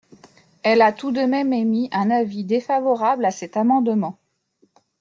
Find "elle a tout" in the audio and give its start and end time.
0.63-1.11